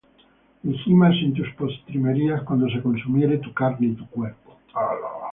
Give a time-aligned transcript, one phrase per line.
[0.63, 4.57] Y gimas en tus postrimerías, Cuando se consumiere tu carne y tu cuerpo,